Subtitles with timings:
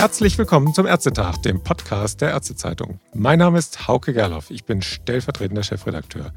[0.00, 3.00] Herzlich willkommen zum Ärztetag, dem Podcast der Ärztezeitung.
[3.12, 6.32] Mein Name ist Hauke Gerloff, ich bin stellvertretender Chefredakteur.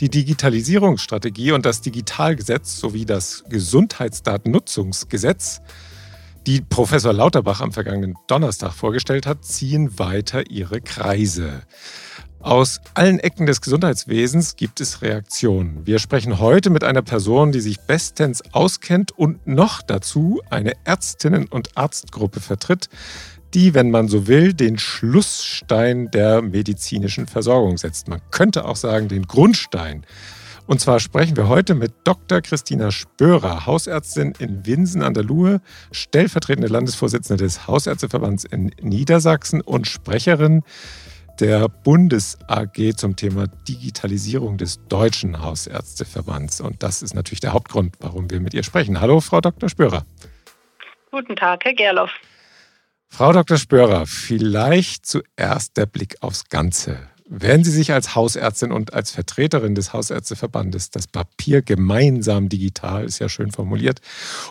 [0.00, 5.62] Die Digitalisierungsstrategie und das Digitalgesetz sowie das Gesundheitsdatennutzungsgesetz,
[6.46, 11.62] die Professor Lauterbach am vergangenen Donnerstag vorgestellt hat, ziehen weiter ihre Kreise.
[12.40, 15.86] Aus allen Ecken des Gesundheitswesens gibt es Reaktionen.
[15.86, 21.48] Wir sprechen heute mit einer Person, die sich bestens auskennt und noch dazu eine Ärztinnen-
[21.48, 22.88] und Arztgruppe vertritt,
[23.54, 28.06] die, wenn man so will, den Schlussstein der medizinischen Versorgung setzt.
[28.06, 30.04] Man könnte auch sagen, den Grundstein.
[30.66, 32.40] Und zwar sprechen wir heute mit Dr.
[32.40, 35.60] Christina Spörer, Hausärztin in Winsen an der Luhe,
[35.92, 40.62] stellvertretende Landesvorsitzende des Hausärzteverbands in Niedersachsen und Sprecherin
[41.40, 46.60] der Bundes-AG zum Thema Digitalisierung des Deutschen Hausärzteverbands.
[46.60, 49.00] Und das ist natürlich der Hauptgrund, warum wir mit ihr sprechen.
[49.00, 49.68] Hallo, Frau Dr.
[49.68, 50.04] Spörer.
[51.10, 52.10] Guten Tag, Herr Gerloff.
[53.08, 53.56] Frau Dr.
[53.56, 57.08] Spörer, vielleicht zuerst der Blick aufs Ganze.
[57.28, 63.18] Werden Sie sich als Hausärztin und als Vertreterin des Hausärzteverbandes das Papier gemeinsam digital, ist
[63.18, 64.00] ja schön formuliert,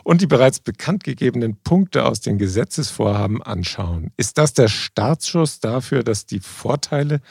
[0.04, 4.12] und die bereits bekannt gegebenen Punkte aus den Gesetzesvorhaben anschauen?
[4.18, 7.22] Ist das der Startschuss dafür, dass die Vorteile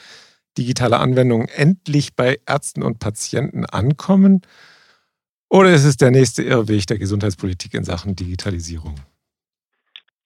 [0.57, 4.41] digitaler Anwendungen endlich bei Ärzten und Patienten ankommen?
[5.47, 8.95] Oder ist es der nächste Irrweg der Gesundheitspolitik in Sachen Digitalisierung?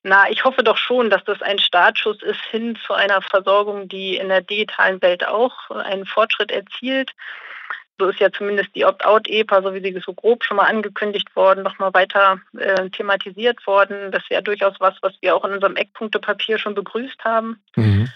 [0.03, 4.15] Na, ich hoffe doch schon, dass das ein Startschuss ist hin zu einer Versorgung, die
[4.15, 7.11] in der digitalen Welt auch einen Fortschritt erzielt.
[7.99, 11.63] So ist ja zumindest die Opt-out-EPA, so wie sie so grob schon mal angekündigt worden,
[11.63, 14.13] nochmal weiter äh, thematisiert worden.
[14.13, 17.61] Das ist ja durchaus was, was wir auch in unserem Eckpunktepapier schon begrüßt haben.
[17.75, 18.09] Mhm.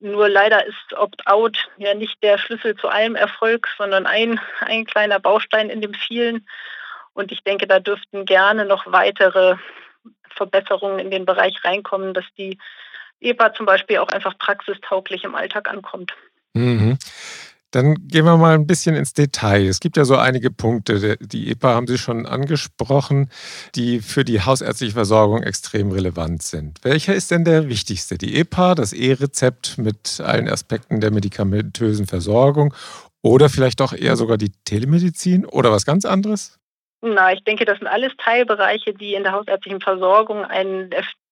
[0.00, 5.20] Nur leider ist Opt-out ja nicht der Schlüssel zu allem Erfolg, sondern ein, ein kleiner
[5.20, 6.48] Baustein in dem vielen.
[7.12, 9.56] Und ich denke, da dürften gerne noch weitere
[10.34, 12.58] Verbesserungen in den Bereich reinkommen, dass die
[13.20, 16.12] EPA zum Beispiel auch einfach praxistauglich im Alltag ankommt.
[16.54, 16.98] Mhm.
[17.72, 19.66] Dann gehen wir mal ein bisschen ins Detail.
[19.66, 23.30] Es gibt ja so einige Punkte, die EPA haben Sie schon angesprochen,
[23.76, 26.80] die für die hausärztliche Versorgung extrem relevant sind.
[26.82, 28.18] Welcher ist denn der wichtigste?
[28.18, 32.74] Die EPA, das E-Rezept mit allen Aspekten der medikamentösen Versorgung
[33.22, 36.59] oder vielleicht auch eher sogar die Telemedizin oder was ganz anderes?
[37.02, 40.90] Na, ich denke, das sind alles Teilbereiche, die in der hausärztlichen Versorgung einen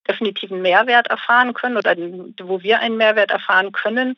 [0.08, 1.94] definitiven Mehrwert erfahren können oder
[2.42, 4.16] wo wir einen Mehrwert erfahren können.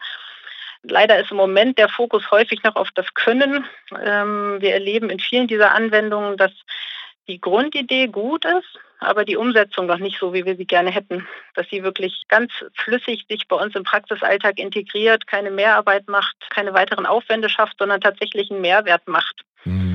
[0.82, 3.66] Leider ist im Moment der Fokus häufig noch auf das Können.
[4.02, 6.52] Ähm, wir erleben in vielen dieser Anwendungen, dass
[7.28, 11.26] die Grundidee gut ist, aber die Umsetzung noch nicht so, wie wir sie gerne hätten.
[11.54, 16.72] Dass sie wirklich ganz flüssig sich bei uns im Praxisalltag integriert, keine Mehrarbeit macht, keine
[16.72, 19.42] weiteren Aufwände schafft, sondern tatsächlich einen Mehrwert macht.
[19.64, 19.89] Mhm.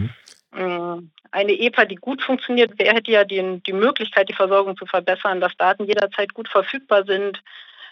[0.55, 4.85] Mm, eine EPA, die gut funktioniert, wer hätte ja die, die Möglichkeit, die Versorgung zu
[4.85, 7.41] verbessern, dass Daten jederzeit gut verfügbar sind,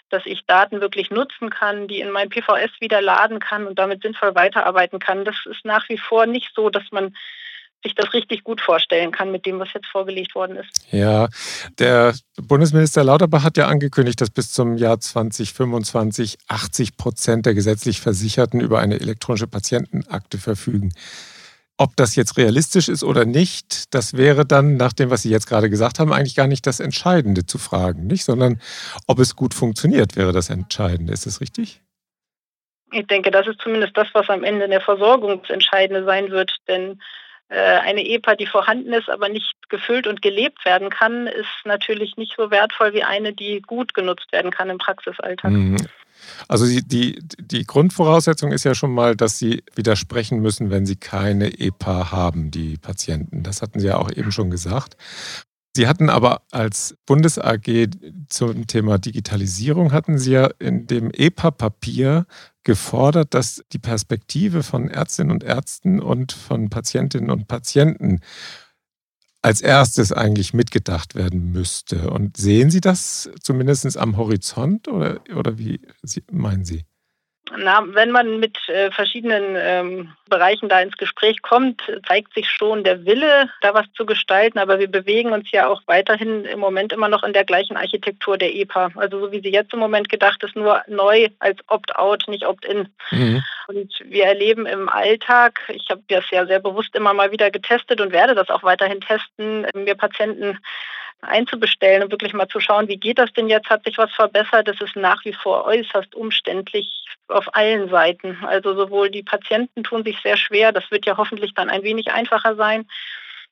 [0.08, 4.02] dass ich Daten wirklich nutzen kann, die in mein PVS wieder laden kann und damit
[4.02, 5.24] sinnvoll weiterarbeiten kann.
[5.24, 7.14] Das ist nach wie vor nicht so, dass man
[7.82, 10.70] sich das richtig gut vorstellen kann mit dem, was jetzt vorgelegt worden ist.
[10.90, 11.28] Ja,
[11.78, 18.00] der Bundesminister Lauterbach hat ja angekündigt, dass bis zum Jahr 2025 80 Prozent der gesetzlich
[18.00, 20.92] Versicherten über eine elektronische Patientenakte verfügen.
[21.76, 25.48] Ob das jetzt realistisch ist oder nicht, das wäre dann, nach dem, was Sie jetzt
[25.48, 28.24] gerade gesagt haben, eigentlich gar nicht das Entscheidende zu fragen, nicht?
[28.24, 28.60] Sondern
[29.08, 31.12] ob es gut funktioniert, wäre das Entscheidende.
[31.12, 31.80] Ist das richtig?
[32.92, 36.30] Ich denke, das ist zumindest das, was am Ende in der Versorgung das Entscheidende sein
[36.30, 36.54] wird.
[36.68, 37.00] Denn
[37.48, 42.16] äh, eine EPA, die vorhanden ist, aber nicht gefüllt und gelebt werden kann, ist natürlich
[42.16, 45.50] nicht so wertvoll wie eine, die gut genutzt werden kann im Praxisalltag.
[46.48, 50.96] Also die, die, die Grundvoraussetzung ist ja schon mal, dass Sie widersprechen müssen, wenn Sie
[50.96, 53.42] keine EPA haben, die Patienten.
[53.42, 54.96] Das hatten Sie ja auch eben schon gesagt.
[55.76, 57.88] Sie hatten aber als Bundes-AG
[58.28, 62.26] zum Thema Digitalisierung, hatten Sie ja in dem EPA-Papier
[62.62, 68.20] gefordert, dass die Perspektive von Ärztinnen und Ärzten und von Patientinnen und Patienten
[69.44, 72.10] als erstes eigentlich mitgedacht werden müsste.
[72.10, 75.80] Und sehen Sie das zumindest am Horizont oder, oder wie
[76.30, 76.84] meinen Sie?
[77.56, 82.84] Na, wenn man mit äh, verschiedenen ähm, Bereichen da ins Gespräch kommt, zeigt sich schon
[82.84, 84.58] der Wille, da was zu gestalten.
[84.58, 88.38] Aber wir bewegen uns ja auch weiterhin im Moment immer noch in der gleichen Architektur
[88.38, 88.90] der EPA.
[88.96, 92.88] Also so wie sie jetzt im Moment gedacht ist, nur neu als Opt-out, nicht Opt-in.
[93.10, 93.42] Mhm.
[93.68, 98.00] Und wir erleben im Alltag, ich habe das ja sehr bewusst immer mal wieder getestet
[98.00, 100.58] und werde das auch weiterhin testen, mir Patienten
[101.24, 103.70] einzubestellen und wirklich mal zu schauen, wie geht das denn jetzt?
[103.70, 104.68] Hat sich was verbessert?
[104.68, 108.38] Das ist nach wie vor äußerst umständlich auf allen Seiten.
[108.44, 112.12] Also sowohl die Patienten tun sich sehr schwer, das wird ja hoffentlich dann ein wenig
[112.12, 112.86] einfacher sein,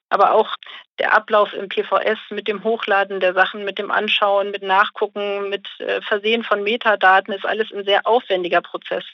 [0.09, 0.57] aber auch
[0.99, 5.67] der Ablauf im PVS mit dem Hochladen der Sachen, mit dem Anschauen, mit Nachgucken, mit
[5.79, 9.05] äh, Versehen von Metadaten ist alles ein sehr aufwendiger Prozess.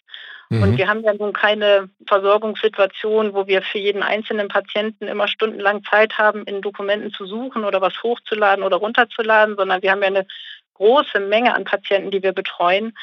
[0.50, 0.62] Mhm.
[0.62, 5.84] Und wir haben ja nun keine Versorgungssituation, wo wir für jeden einzelnen Patienten immer stundenlang
[5.84, 10.08] Zeit haben, in Dokumenten zu suchen oder was hochzuladen oder runterzuladen, sondern wir haben ja
[10.08, 10.26] eine
[10.74, 12.96] große Menge an Patienten, die wir betreuen.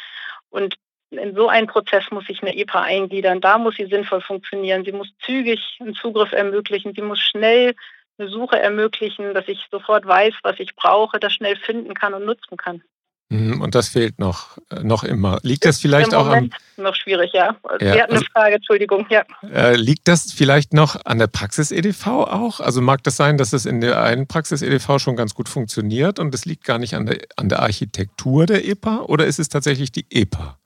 [0.49, 0.75] Und
[1.11, 3.41] in so einen Prozess muss sich eine EPA eingliedern.
[3.41, 4.83] Da muss sie sinnvoll funktionieren.
[4.83, 6.93] Sie muss zügig einen Zugriff ermöglichen.
[6.95, 7.75] Sie muss schnell
[8.17, 12.25] eine Suche ermöglichen, dass ich sofort weiß, was ich brauche, das schnell finden kann und
[12.25, 12.81] nutzen kann.
[13.29, 15.39] Mhm, und das fehlt noch, äh, noch immer.
[15.41, 16.51] Liegt das vielleicht auch am.
[16.77, 17.55] Noch schwierig, ja.
[17.79, 19.23] Sie ja, hatten eine also, Frage, Entschuldigung, ja.
[19.51, 22.59] Äh, liegt das vielleicht noch an der Praxis-EDV auch?
[22.59, 26.35] Also mag das sein, dass es in der einen Praxis-EDV schon ganz gut funktioniert und
[26.35, 29.91] es liegt gar nicht an der, an der Architektur der EPA oder ist es tatsächlich
[29.91, 30.59] die EPA?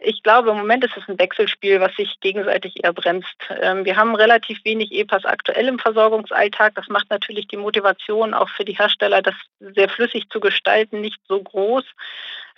[0.00, 3.36] Ich glaube, im Moment ist es ein Wechselspiel, was sich gegenseitig eher bremst.
[3.60, 6.74] Ähm, wir haben relativ wenig EPAs aktuell im Versorgungsalltag.
[6.76, 11.20] Das macht natürlich die Motivation auch für die Hersteller, das sehr flüssig zu gestalten, nicht
[11.26, 11.84] so groß.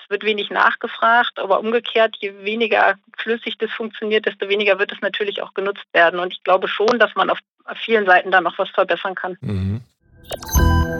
[0.02, 5.00] Es wird wenig nachgefragt, aber umgekehrt, je weniger flüssig das funktioniert, desto weniger wird es
[5.00, 6.20] natürlich auch genutzt werden.
[6.20, 7.38] Und ich glaube schon, dass man auf
[7.76, 9.38] vielen Seiten da noch was verbessern kann.
[9.40, 9.80] Mhm.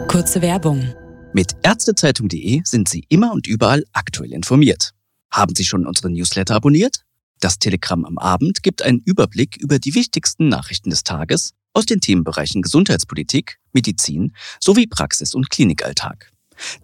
[0.07, 0.95] Kurze Werbung.
[1.33, 4.91] Mit Ärztezeitung.de sind Sie immer und überall aktuell informiert.
[5.31, 7.03] Haben Sie schon unseren Newsletter abonniert?
[7.39, 12.01] Das Telegramm am Abend gibt einen Überblick über die wichtigsten Nachrichten des Tages aus den
[12.01, 16.31] Themenbereichen Gesundheitspolitik, Medizin sowie Praxis- und Klinikalltag.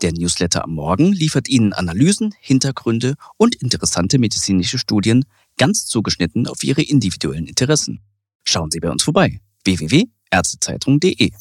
[0.02, 5.26] Der Newsletter am Morgen liefert Ihnen Analysen, Hintergründe und interessante medizinische Studien,
[5.58, 8.00] ganz zugeschnitten auf Ihre individuellen Interessen.
[8.44, 9.40] Schauen Sie bei uns vorbei.
[9.66, 11.32] www.ärztezeitung.de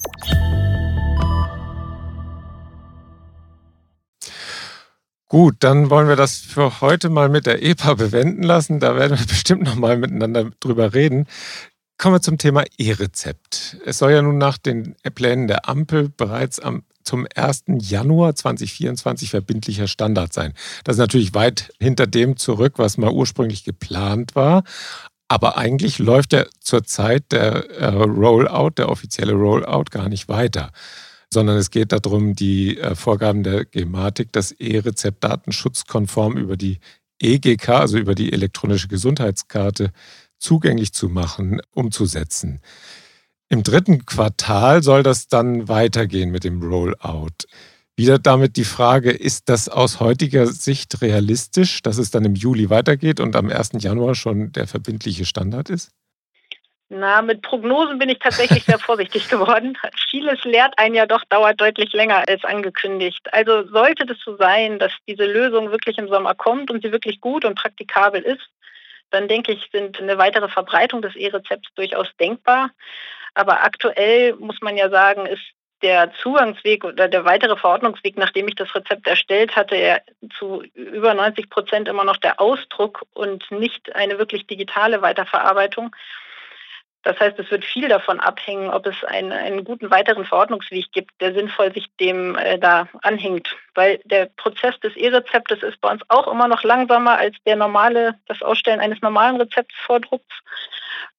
[5.28, 8.78] Gut, dann wollen wir das für heute mal mit der EPA bewenden lassen.
[8.78, 11.26] Da werden wir bestimmt noch mal miteinander drüber reden.
[11.99, 13.78] Kommen wir zum Thema E-Rezept.
[13.84, 17.64] Es soll ja nun nach den Plänen der Ampel bereits am, zum 1.
[17.81, 20.52] Januar 2024 verbindlicher Standard sein.
[20.84, 24.62] Das ist natürlich weit hinter dem zurück, was mal ursprünglich geplant war.
[25.26, 30.70] Aber eigentlich läuft ja zurzeit der äh, Rollout, der offizielle Rollout gar nicht weiter
[31.36, 36.78] sondern es geht darum, die äh, Vorgaben der Gematik, das E-Rezept datenschutzkonform über die
[37.20, 39.92] EGK, also über die elektronische Gesundheitskarte,
[40.38, 42.62] zugänglich zu machen, umzusetzen.
[43.50, 47.44] Im dritten Quartal soll das dann weitergehen mit dem Rollout.
[47.96, 52.70] Wieder damit die Frage, ist das aus heutiger Sicht realistisch, dass es dann im Juli
[52.70, 53.72] weitergeht und am 1.
[53.80, 55.90] Januar schon der verbindliche Standard ist?
[56.88, 59.76] Na, mit Prognosen bin ich tatsächlich sehr vorsichtig geworden.
[60.08, 63.26] Vieles lehrt einen ja doch, dauert deutlich länger als angekündigt.
[63.32, 67.20] Also sollte das so sein, dass diese Lösung wirklich im Sommer kommt und sie wirklich
[67.20, 68.48] gut und praktikabel ist,
[69.10, 72.70] dann denke ich, sind eine weitere Verbreitung des E-Rezepts durchaus denkbar.
[73.34, 75.42] Aber aktuell muss man ja sagen, ist
[75.82, 79.98] der Zugangsweg oder der weitere Verordnungsweg, nachdem ich das Rezept erstellt hatte, ja
[80.38, 85.94] zu über 90 Prozent immer noch der Ausdruck und nicht eine wirklich digitale Weiterverarbeitung.
[87.06, 91.12] Das heißt, es wird viel davon abhängen, ob es einen, einen guten weiteren Verordnungsweg gibt,
[91.20, 93.54] der sinnvoll sich dem äh, da anhängt.
[93.76, 98.18] Weil der Prozess des E-Rezeptes ist bei uns auch immer noch langsamer als der normale,
[98.26, 100.34] das Ausstellen eines normalen Rezeptvordrucks.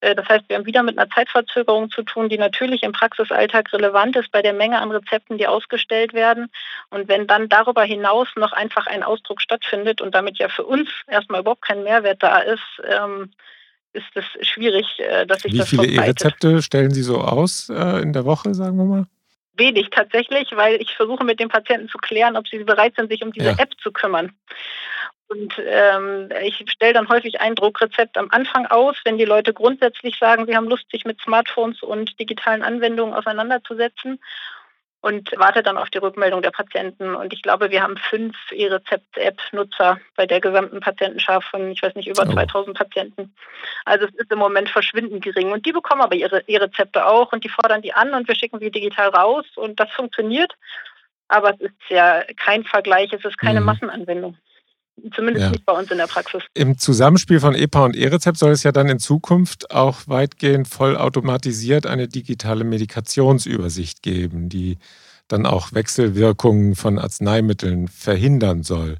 [0.00, 3.72] Äh, das heißt, wir haben wieder mit einer Zeitverzögerung zu tun, die natürlich im Praxisalltag
[3.72, 6.50] relevant ist bei der Menge an Rezepten, die ausgestellt werden.
[6.90, 10.90] Und wenn dann darüber hinaus noch einfach ein Ausdruck stattfindet und damit ja für uns
[11.06, 13.32] erstmal überhaupt kein Mehrwert da ist, ähm,
[13.98, 18.02] ist es schwierig, äh, dass sich Wie das viele E-Rezepte stellen Sie so aus äh,
[18.02, 19.06] in der Woche, sagen wir mal?
[19.54, 23.22] Wenig tatsächlich, weil ich versuche mit den Patienten zu klären, ob sie bereit sind, sich
[23.22, 23.58] um diese ja.
[23.58, 24.32] App zu kümmern.
[25.28, 30.16] Und ähm, ich stelle dann häufig ein Druckrezept am Anfang aus, wenn die Leute grundsätzlich
[30.18, 34.20] sagen, sie haben Lust, sich mit Smartphones und digitalen Anwendungen auseinanderzusetzen
[35.00, 37.14] und warte dann auf die Rückmeldung der Patienten.
[37.14, 42.08] Und ich glaube, wir haben fünf E-Rezept-App-Nutzer bei der gesamten Patientenschar von, ich weiß nicht,
[42.08, 42.32] über oh.
[42.32, 43.34] 2000 Patienten.
[43.84, 45.52] Also es ist im Moment verschwindend gering.
[45.52, 48.58] Und die bekommen aber ihre E-Rezepte auch und die fordern die an und wir schicken
[48.58, 50.52] sie digital raus und das funktioniert.
[51.28, 53.66] Aber es ist ja kein Vergleich, es ist keine mhm.
[53.66, 54.36] Massenanwendung.
[55.14, 55.50] Zumindest ja.
[55.50, 56.42] nicht bei uns in der Praxis.
[56.54, 61.86] Im Zusammenspiel von EPA und E-Rezept soll es ja dann in Zukunft auch weitgehend vollautomatisiert
[61.86, 64.78] eine digitale Medikationsübersicht geben, die
[65.28, 68.96] dann auch Wechselwirkungen von Arzneimitteln verhindern soll.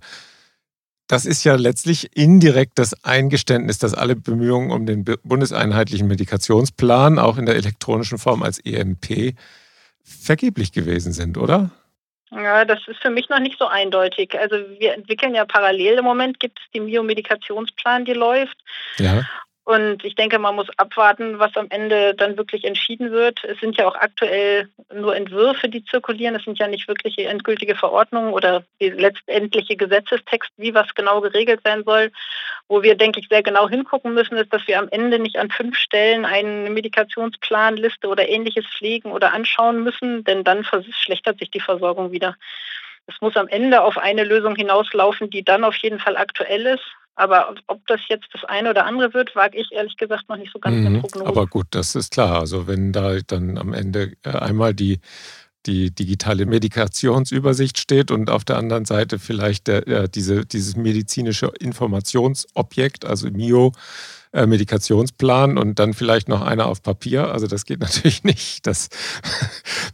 [1.08, 7.38] Das ist ja letztlich indirekt das Eingeständnis, dass alle Bemühungen um den bundeseinheitlichen Medikationsplan auch
[7.38, 9.34] in der elektronischen Form als EMP
[10.04, 11.70] vergeblich gewesen sind, oder?
[12.30, 14.38] Ja, das ist für mich noch nicht so eindeutig.
[14.38, 18.56] Also wir entwickeln ja parallel im Moment, gibt es den Biomedikationsplan, die läuft.
[18.98, 19.24] Ja.
[19.68, 23.44] Und ich denke, man muss abwarten, was am Ende dann wirklich entschieden wird.
[23.44, 26.34] Es sind ja auch aktuell nur Entwürfe, die zirkulieren.
[26.34, 31.60] Es sind ja nicht wirkliche endgültige Verordnungen oder die letztendliche Gesetzestext, wie was genau geregelt
[31.64, 32.10] sein soll.
[32.68, 35.50] Wo wir, denke ich, sehr genau hingucken müssen, ist, dass wir am Ende nicht an
[35.50, 41.60] fünf Stellen eine Medikationsplanliste oder ähnliches pflegen oder anschauen müssen, denn dann verschlechtert sich die
[41.60, 42.36] Versorgung wieder.
[43.06, 46.97] Es muss am Ende auf eine Lösung hinauslaufen, die dann auf jeden Fall aktuell ist
[47.18, 50.52] aber ob das jetzt das eine oder andere wird, wage ich ehrlich gesagt noch nicht
[50.52, 51.26] so ganz mhm, eine Prognose.
[51.26, 52.38] Aber gut, das ist klar.
[52.38, 55.00] Also wenn da dann am Ende äh, einmal die
[55.66, 61.52] die digitale Medikationsübersicht steht und auf der anderen Seite vielleicht der, äh, diese, dieses medizinische
[61.58, 63.72] Informationsobjekt, also MIO,
[64.32, 67.32] äh, Medikationsplan und dann vielleicht noch einer auf Papier.
[67.32, 68.66] Also das geht natürlich nicht.
[68.66, 68.88] Das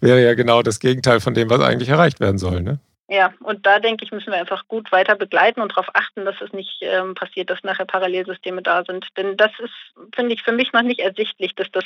[0.00, 2.62] wäre ja genau das Gegenteil von dem, was eigentlich erreicht werden soll.
[2.62, 2.78] Ne?
[3.06, 6.40] Ja, und da denke ich, müssen wir einfach gut weiter begleiten und darauf achten, dass
[6.40, 9.06] es nicht ähm, passiert, dass nachher Parallelsysteme da sind.
[9.18, 9.74] Denn das ist,
[10.14, 11.84] finde ich, für mich noch nicht ersichtlich, dass das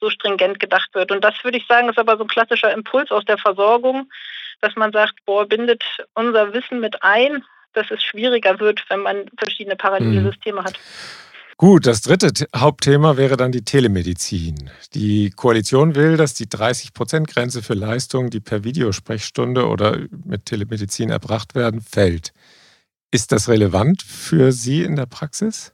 [0.00, 1.12] so stringent gedacht wird.
[1.12, 4.10] Und das würde ich sagen, ist aber so ein klassischer Impuls aus der Versorgung,
[4.62, 7.44] dass man sagt, boah, bindet unser Wissen mit ein,
[7.74, 10.64] dass es schwieriger wird, wenn man verschiedene Parallelsysteme mhm.
[10.64, 10.78] hat.
[11.56, 14.70] Gut, das dritte Hauptthema wäre dann die Telemedizin.
[14.92, 21.54] Die Koalition will, dass die 30-Prozent-Grenze für Leistungen, die per Videosprechstunde oder mit Telemedizin erbracht
[21.54, 22.32] werden, fällt.
[23.12, 25.72] Ist das relevant für Sie in der Praxis?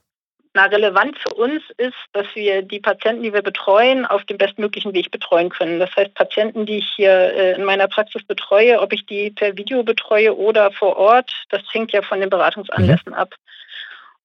[0.53, 4.93] Na, relevant für uns ist, dass wir die Patienten, die wir betreuen, auf dem bestmöglichen
[4.93, 5.79] Weg betreuen können.
[5.79, 9.57] Das heißt, Patienten, die ich hier äh, in meiner Praxis betreue, ob ich die per
[9.57, 13.17] Video betreue oder vor Ort, das hängt ja von den Beratungsanlässen mhm.
[13.17, 13.33] ab.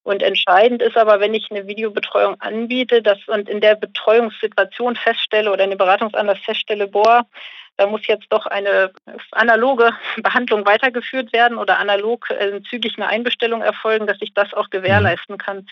[0.06, 5.50] Und entscheidend ist aber, wenn ich eine Videobetreuung anbiete dass, und in der Betreuungssituation feststelle
[5.50, 7.26] oder eine Beratungsanlass feststelle, boah,
[7.76, 8.92] da muss jetzt doch eine
[9.32, 14.70] analoge Behandlung weitergeführt werden oder analog äh, zügig eine Einbestellung erfolgen, dass ich das auch
[14.70, 15.66] gewährleisten kann.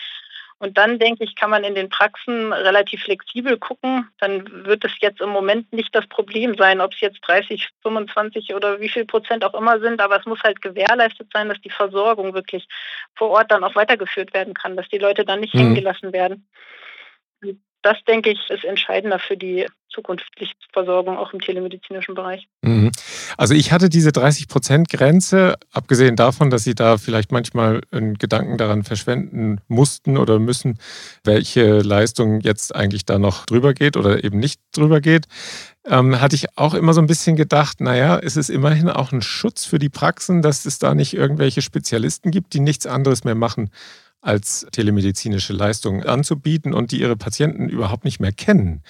[0.57, 4.07] Und dann denke ich, kann man in den Praxen relativ flexibel gucken.
[4.19, 8.55] Dann wird es jetzt im Moment nicht das Problem sein, ob es jetzt 30, 25
[8.55, 9.99] oder wie viel Prozent auch immer sind.
[9.99, 12.67] Aber es muss halt gewährleistet sein, dass die Versorgung wirklich
[13.15, 15.59] vor Ort dann auch weitergeführt werden kann, dass die Leute dann nicht mhm.
[15.59, 16.47] hängen gelassen werden
[17.85, 22.47] das, denke ich, ist entscheidender für die zukünftige Versorgung auch im telemedizinischen Bereich.
[22.61, 22.91] Mhm.
[23.37, 28.83] Also ich hatte diese 30-Prozent-Grenze, abgesehen davon, dass Sie da vielleicht manchmal einen Gedanken daran
[28.83, 30.77] verschwenden mussten oder müssen,
[31.23, 35.25] welche Leistung jetzt eigentlich da noch drüber geht oder eben nicht drüber geht,
[35.85, 39.21] ähm, hatte ich auch immer so ein bisschen gedacht, naja, es ist immerhin auch ein
[39.21, 43.35] Schutz für die Praxen, dass es da nicht irgendwelche Spezialisten gibt, die nichts anderes mehr
[43.35, 43.69] machen
[44.25, 48.81] als telemedizinische Leistungen anzubieten und die ihre Patienten überhaupt nicht mehr kennen.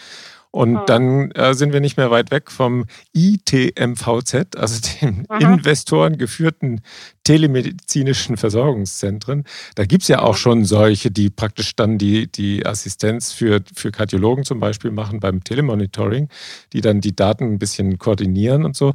[0.55, 0.85] Und hm.
[0.85, 5.39] dann äh, sind wir nicht mehr weit weg vom ITMVZ, also den Aha.
[5.39, 6.79] Investoren geführten
[7.25, 9.43] telemedizinischen Versorgungszentren.
[9.75, 13.91] Da gibt es ja auch schon solche, die praktisch dann die, die Assistenz für, für
[13.91, 16.29] Kardiologen zum Beispiel machen beim Telemonitoring,
[16.71, 18.93] die dann die Daten ein bisschen koordinieren und so.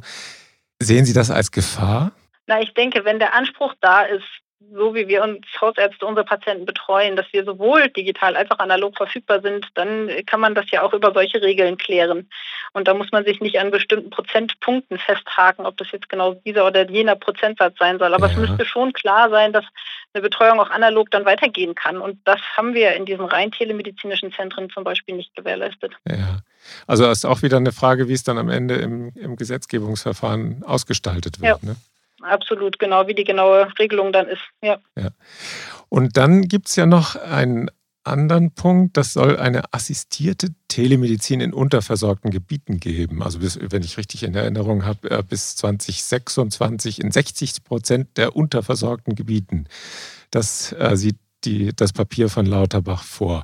[0.81, 2.11] Sehen Sie das als Gefahr?
[2.47, 4.25] Na, ich denke, wenn der Anspruch da ist,
[4.73, 8.95] so wie wir uns Hausärzte unsere Patienten betreuen, dass wir sowohl digital als auch analog
[8.95, 12.29] verfügbar sind, dann kann man das ja auch über solche Regeln klären.
[12.73, 16.65] Und da muss man sich nicht an bestimmten Prozentpunkten festhaken, ob das jetzt genau dieser
[16.65, 18.13] oder jener Prozentsatz sein soll.
[18.13, 18.33] Aber ja.
[18.33, 19.65] es müsste schon klar sein, dass
[20.13, 21.97] eine Betreuung auch analog dann weitergehen kann.
[21.97, 25.93] Und das haben wir in diesen rein telemedizinischen Zentren zum Beispiel nicht gewährleistet.
[26.07, 26.39] Ja.
[26.87, 31.41] Also ist auch wieder eine Frage, wie es dann am Ende im, im Gesetzgebungsverfahren ausgestaltet
[31.41, 31.61] wird.
[31.61, 31.69] Ja.
[31.69, 31.75] Ne?
[32.23, 34.41] Absolut, genau wie die genaue Regelung dann ist.
[34.61, 34.79] Ja.
[34.97, 35.09] ja.
[35.89, 37.69] Und dann gibt es ja noch einen
[38.03, 43.21] anderen Punkt, das soll eine assistierte Telemedizin in unterversorgten Gebieten geben.
[43.21, 48.35] Also bis, wenn ich richtig in Erinnerung habe, äh, bis 2026 in 60 Prozent der
[48.35, 49.67] unterversorgten Gebieten.
[50.31, 53.43] Das äh, sieht die, das Papier von Lauterbach vor.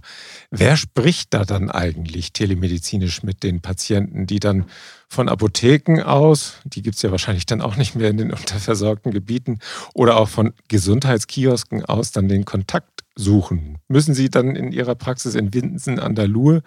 [0.52, 4.66] Wer spricht da dann eigentlich telemedizinisch mit den Patienten, die dann
[5.10, 9.12] von Apotheken aus, die gibt es ja wahrscheinlich dann auch nicht mehr in den unterversorgten
[9.12, 9.60] Gebieten,
[9.94, 13.78] oder auch von Gesundheitskiosken aus dann den Kontakt suchen?
[13.88, 16.62] Müssen Sie dann in Ihrer Praxis in Winsen an der Luhe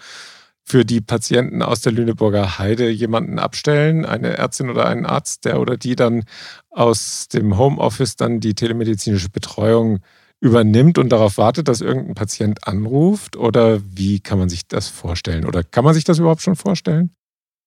[0.70, 5.60] für die Patienten aus der Lüneburger Heide jemanden abstellen, eine Ärztin oder einen Arzt, der
[5.60, 6.22] oder die dann
[6.70, 9.98] aus dem Homeoffice dann die telemedizinische Betreuung
[10.40, 13.36] übernimmt und darauf wartet, dass irgendein Patient anruft?
[13.36, 15.46] Oder wie kann man sich das vorstellen?
[15.46, 17.14] Oder kann man sich das überhaupt schon vorstellen?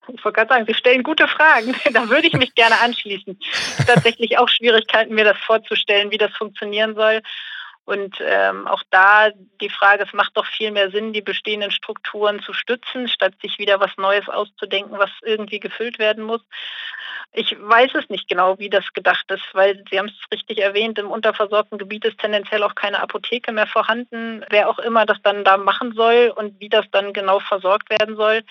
[0.08, 1.74] Ich wollte gerade sagen, Sie stellen gute Fragen.
[1.94, 3.40] da würde ich mich gerne anschließen.
[3.88, 7.22] Tatsächlich auch Schwierigkeiten, mir das vorzustellen, wie das funktionieren soll.
[7.86, 12.42] Und ähm, auch da die Frage, es macht doch viel mehr Sinn, die bestehenden Strukturen
[12.42, 16.42] zu stützen, statt sich wieder was Neues auszudenken, was irgendwie gefüllt werden muss.
[17.36, 21.00] Ich weiß es nicht genau, wie das gedacht ist, weil Sie haben es richtig erwähnt,
[21.00, 24.46] im unterversorgten Gebiet ist tendenziell auch keine Apotheke mehr vorhanden.
[24.52, 28.16] Wer auch immer das dann da machen soll und wie das dann genau versorgt werden
[28.18, 28.44] soll.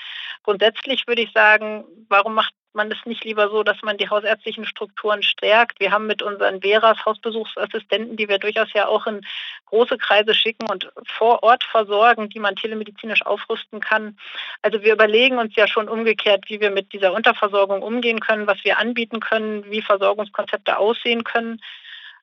[0.42, 4.64] Grundsätzlich würde ich sagen, warum macht man es nicht lieber so, dass man die hausärztlichen
[4.64, 5.80] Strukturen stärkt.
[5.80, 9.20] Wir haben mit unseren Veras Hausbesuchsassistenten, die wir durchaus ja auch in
[9.66, 14.16] große Kreise schicken und vor Ort versorgen, die man telemedizinisch aufrüsten kann.
[14.62, 18.64] Also wir überlegen uns ja schon umgekehrt, wie wir mit dieser Unterversorgung umgehen können, was
[18.64, 21.60] wir anbieten können, wie Versorgungskonzepte aussehen können.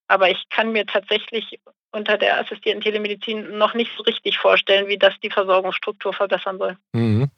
[0.08, 1.60] Aber ich kann mir tatsächlich
[1.92, 6.78] unter der assistierten Telemedizin noch nicht so richtig vorstellen, wie das die Versorgungsstruktur verbessern soll.
[6.94, 7.30] Mhm.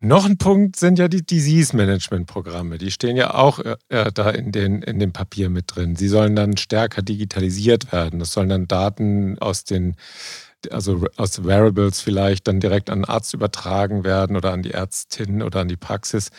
[0.00, 2.78] Noch ein Punkt sind ja die Disease-Management-Programme.
[2.78, 5.96] Die stehen ja auch äh, äh, da in, den, in dem Papier mit drin.
[5.96, 8.20] Sie sollen dann stärker digitalisiert werden.
[8.20, 9.96] Es sollen dann Daten aus den,
[10.70, 15.42] also aus Variables vielleicht dann direkt an den Arzt übertragen werden oder an die Ärztin
[15.42, 16.30] oder an die Praxis.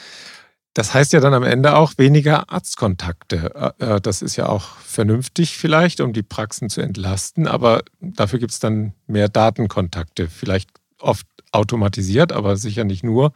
[0.73, 3.73] Das heißt ja dann am Ende auch weniger Arztkontakte.
[3.79, 8.39] Äh, äh, das ist ja auch vernünftig vielleicht, um die Praxen zu entlasten, aber dafür
[8.39, 10.29] gibt es dann mehr Datenkontakte.
[10.29, 13.33] Vielleicht oft automatisiert, aber sicher nicht nur.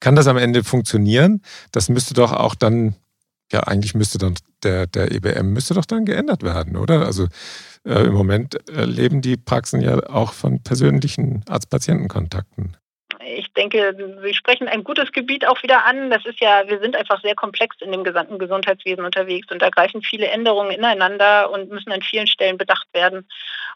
[0.00, 1.42] Kann das am Ende funktionieren?
[1.72, 2.94] Das müsste doch auch dann,
[3.52, 7.06] ja, eigentlich müsste dann der, der EBM müsste doch dann geändert werden, oder?
[7.06, 7.28] Also
[7.84, 12.76] äh, im Moment äh, leben die Praxen ja auch von persönlichen Arzt-Patienten-Kontakten
[13.36, 16.10] ich denke, Sie sprechen ein gutes Gebiet auch wieder an.
[16.10, 19.70] Das ist ja, wir sind einfach sehr komplex in dem gesamten Gesundheitswesen unterwegs und da
[19.70, 23.26] greifen viele Änderungen ineinander und müssen an vielen Stellen bedacht werden.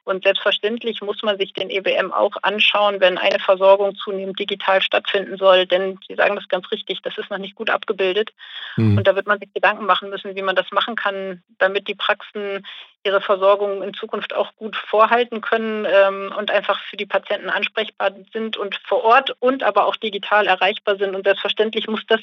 [0.04, 5.36] Und selbstverständlich muss man sich den EBM auch anschauen, wenn eine Versorgung zunehmend digital stattfinden
[5.36, 5.66] soll.
[5.66, 8.30] Denn Sie sagen das ganz richtig, das ist noch nicht gut abgebildet.
[8.76, 8.98] Mhm.
[8.98, 11.94] Und da wird man sich Gedanken machen müssen, wie man das machen kann, damit die
[11.94, 12.66] Praxen
[13.04, 18.12] ihre Versorgung in Zukunft auch gut vorhalten können ähm, und einfach für die Patienten ansprechbar
[18.32, 21.14] sind und vor Ort und aber auch digital erreichbar sind.
[21.14, 22.20] Und selbstverständlich muss das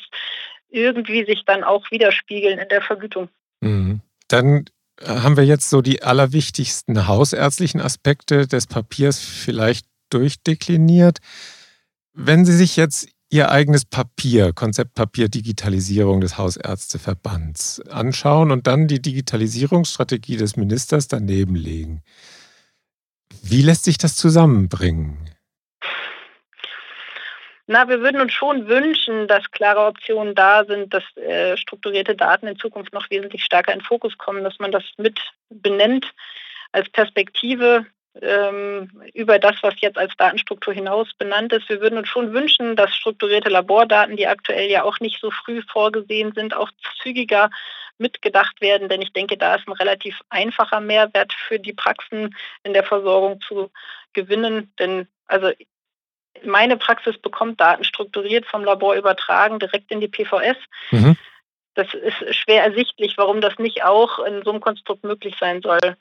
[0.69, 3.29] irgendwie sich dann auch widerspiegeln in der Vergütung.
[3.61, 4.01] Mhm.
[4.27, 4.65] Dann
[5.05, 11.19] haben wir jetzt so die allerwichtigsten hausärztlichen Aspekte des Papiers vielleicht durchdekliniert.
[12.13, 19.03] Wenn Sie sich jetzt Ihr eigenes Papier, Konzeptpapier Digitalisierung des Hausärzteverbands anschauen und dann die
[19.03, 22.01] Digitalisierungsstrategie des Ministers daneben legen.
[23.43, 25.29] Wie lässt sich das zusammenbringen?
[27.67, 32.47] Na, wir würden uns schon wünschen, dass klare Optionen da sind, dass äh, strukturierte Daten
[32.47, 36.11] in Zukunft noch wesentlich stärker in Fokus kommen, dass man das mit benennt
[36.71, 37.85] als Perspektive
[38.21, 41.69] ähm, über das, was jetzt als Datenstruktur hinaus benannt ist.
[41.69, 45.61] Wir würden uns schon wünschen, dass strukturierte Labordaten, die aktuell ja auch nicht so früh
[45.71, 47.49] vorgesehen sind, auch zügiger
[47.99, 52.73] mitgedacht werden, denn ich denke, da ist ein relativ einfacher Mehrwert für die Praxen in
[52.73, 53.69] der Versorgung zu
[54.13, 54.71] gewinnen.
[54.79, 55.51] Denn also
[56.43, 60.57] meine Praxis bekommt Daten strukturiert vom Labor übertragen, direkt in die PVS.
[60.91, 61.17] Mhm.
[61.75, 65.97] Das ist schwer ersichtlich, warum das nicht auch in so einem Konstrukt möglich sein soll.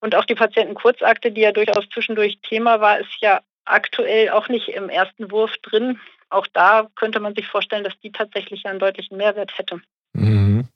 [0.00, 4.68] Und auch die Patientenkurzakte, die ja durchaus zwischendurch Thema war, ist ja aktuell auch nicht
[4.68, 5.98] im ersten Wurf drin.
[6.30, 9.80] Auch da könnte man sich vorstellen, dass die tatsächlich einen deutlichen Mehrwert hätte.
[10.12, 10.68] Mhm.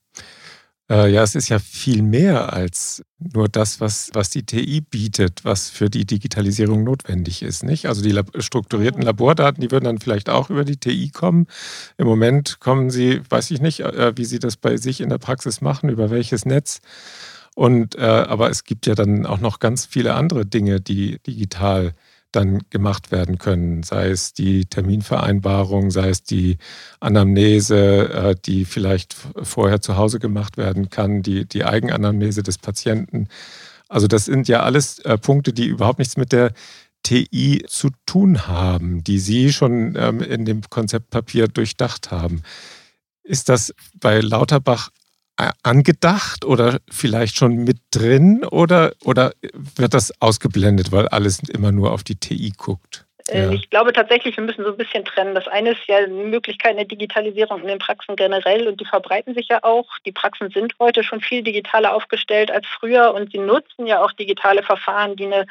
[0.90, 5.44] Äh, ja, es ist ja viel mehr als nur das, was, was die TI bietet,
[5.44, 7.62] was für die Digitalisierung notwendig ist.
[7.62, 7.86] Nicht?
[7.86, 9.06] Also die strukturierten mhm.
[9.06, 11.46] Labordaten, die würden dann vielleicht auch über die TI kommen.
[11.96, 15.18] Im Moment kommen sie, weiß ich nicht, äh, wie sie das bei sich in der
[15.18, 16.80] Praxis machen, über welches Netz.
[17.54, 21.92] Und äh, aber es gibt ja dann auch noch ganz viele andere Dinge, die digital
[22.32, 26.56] dann gemacht werden können, sei es die Terminvereinbarung, sei es die
[26.98, 33.28] Anamnese, äh, die vielleicht vorher zu Hause gemacht werden kann, die, die Eigenanamnese des Patienten.
[33.88, 36.52] Also das sind ja alles äh, Punkte, die überhaupt nichts mit der
[37.02, 42.42] TI zu tun haben, die Sie schon ähm, in dem Konzeptpapier durchdacht haben.
[43.22, 44.90] Ist das bei Lauterbach
[45.62, 49.32] angedacht oder vielleicht schon mit drin oder, oder
[49.76, 53.06] wird das ausgeblendet, weil alles immer nur auf die TI guckt?
[53.28, 53.50] Äh, ja.
[53.52, 55.34] Ich glaube tatsächlich, wir müssen so ein bisschen trennen.
[55.34, 59.48] Das eine ist ja Möglichkeiten der Digitalisierung in den Praxen generell und die verbreiten sich
[59.48, 59.88] ja auch.
[60.04, 64.12] Die Praxen sind heute schon viel digitaler aufgestellt als früher und sie nutzen ja auch
[64.12, 65.46] digitale Verfahren, die eine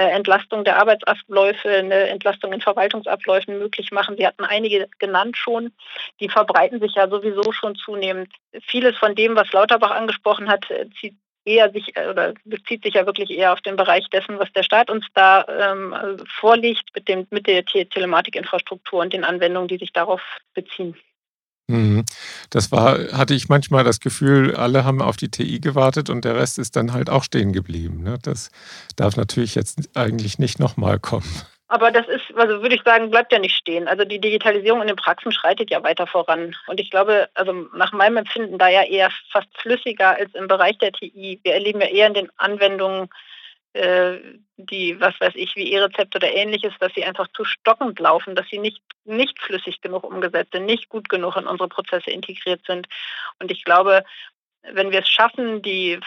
[0.00, 4.16] Entlastung der Arbeitsabläufe, eine Entlastung in Verwaltungsabläufen möglich machen.
[4.16, 5.72] Sie hatten einige genannt schon.
[6.20, 8.32] Die verbreiten sich ja sowieso schon zunehmend.
[8.66, 12.94] Vieles von dem, was Lauterbach angesprochen hat, äh, zieht eher sich äh, oder bezieht sich
[12.94, 15.94] ja wirklich eher auf den Bereich dessen, was der Staat uns da ähm,
[16.40, 20.22] vorlegt mit dem mit der Telematikinfrastruktur und den Anwendungen, die sich darauf
[20.54, 20.96] beziehen.
[21.68, 22.04] Mhm.
[22.50, 26.36] Das war, hatte ich manchmal das Gefühl, alle haben auf die TI gewartet und der
[26.36, 28.02] Rest ist dann halt auch stehen geblieben.
[28.02, 28.18] Ne?
[28.22, 28.50] Das
[28.96, 31.42] darf natürlich jetzt eigentlich nicht nochmal kommen.
[31.68, 33.88] aber das ist, also würde ich sagen, bleibt ja nicht stehen.
[33.88, 36.54] Also die Digitalisierung in den Praxen schreitet ja weiter voran.
[36.66, 40.78] Und ich glaube, also nach meinem Empfinden da ja eher fast flüssiger als im Bereich
[40.78, 41.40] der TI.
[41.42, 43.08] Wir erleben ja eher in den Anwendungen,
[43.76, 48.46] die, was weiß ich, wie E-Rezept oder ähnliches, dass sie einfach zu stockend laufen, dass
[48.48, 52.86] sie nicht, nicht flüssig genug umgesetzt sind, nicht gut genug in unsere Prozesse integriert sind.
[53.40, 54.04] Und ich glaube,
[54.62, 55.98] wenn wir es schaffen, die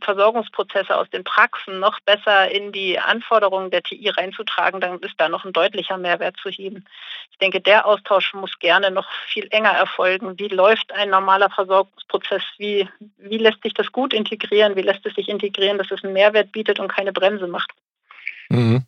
[0.00, 5.28] Versorgungsprozesse aus den Praxen noch besser in die Anforderungen der TI reinzutragen, dann ist da
[5.28, 6.84] noch ein deutlicher Mehrwert zu heben.
[7.30, 10.38] Ich denke, der Austausch muss gerne noch viel enger erfolgen.
[10.38, 12.42] Wie läuft ein normaler Versorgungsprozess?
[12.58, 14.76] Wie, wie lässt sich das gut integrieren?
[14.76, 17.70] Wie lässt es sich integrieren, dass es einen Mehrwert bietet und keine Bremse macht?
[18.48, 18.86] Mhm.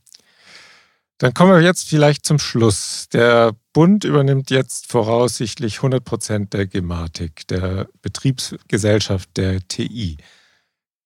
[1.18, 3.08] Dann kommen wir jetzt vielleicht zum Schluss.
[3.08, 10.16] Der Bund übernimmt jetzt voraussichtlich 100 Prozent der Gematik, der Betriebsgesellschaft der TI.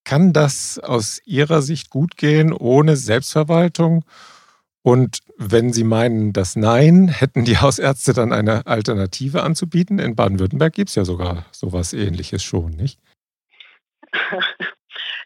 [0.09, 4.07] Kann das aus Ihrer Sicht gut gehen ohne Selbstverwaltung?
[4.81, 9.99] Und wenn Sie meinen, dass nein, hätten die Hausärzte dann eine Alternative anzubieten?
[9.99, 12.99] In Baden-Württemberg gibt es ja sogar sowas ähnliches schon, nicht?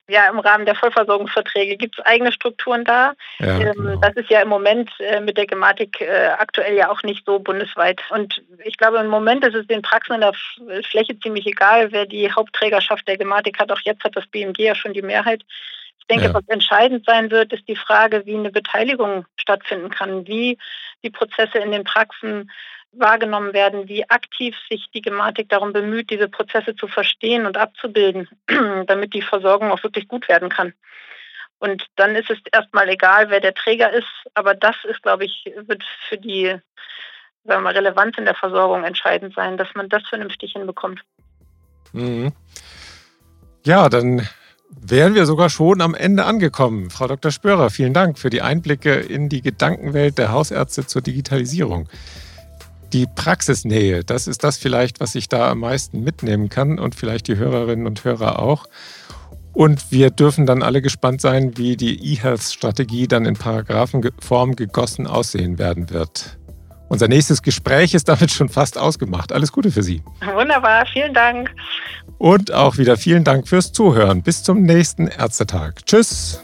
[0.09, 3.15] ja, im Rahmen der Vollversorgungsverträge gibt es eigene Strukturen da.
[3.38, 4.01] Ja, ähm, genau.
[4.01, 7.38] Das ist ja im Moment äh, mit der Gematik äh, aktuell ja auch nicht so
[7.38, 8.03] bundesweit.
[8.11, 10.35] Und ich glaube, im Moment ist es den Praxen in der
[10.91, 13.71] Fläche ziemlich egal, wer die Hauptträgerschaft der Gematik hat.
[13.71, 15.43] Auch jetzt hat das BMG ja schon die Mehrheit.
[15.99, 16.35] Ich denke, ja.
[16.35, 20.59] was entscheidend sein wird, ist die Frage, wie eine Beteiligung stattfinden kann, wie
[21.05, 22.51] die Prozesse in den Praxen
[22.92, 28.28] wahrgenommen werden, wie aktiv sich die Gematik darum bemüht, diese Prozesse zu verstehen und abzubilden,
[28.87, 30.74] damit die Versorgung auch wirklich gut werden kann.
[31.59, 35.50] Und dann ist es erstmal egal, wer der Träger ist, aber das ist, glaube ich,
[35.66, 36.59] wird für die
[37.44, 41.00] sagen wir Relevanz in der Versorgung entscheidend sein, dass man das vernünftig hinbekommt.
[41.92, 42.33] Mhm.
[43.64, 44.26] Ja, dann
[44.70, 46.90] wären wir sogar schon am Ende angekommen.
[46.90, 47.31] Frau Dr.
[47.31, 51.88] Spörer, vielen Dank für die Einblicke in die Gedankenwelt der Hausärzte zur Digitalisierung.
[52.92, 57.26] Die Praxisnähe, das ist das vielleicht, was ich da am meisten mitnehmen kann und vielleicht
[57.28, 58.66] die Hörerinnen und Hörer auch.
[59.52, 65.59] Und wir dürfen dann alle gespannt sein, wie die E-Health-Strategie dann in Paragraphenform gegossen aussehen
[65.59, 66.38] werden wird.
[66.88, 69.33] Unser nächstes Gespräch ist damit schon fast ausgemacht.
[69.33, 70.02] Alles Gute für Sie.
[70.35, 71.50] Wunderbar, vielen Dank.
[72.18, 74.22] Und auch wieder vielen Dank fürs Zuhören.
[74.22, 75.87] Bis zum nächsten Ärztetag.
[75.87, 76.42] Tschüss.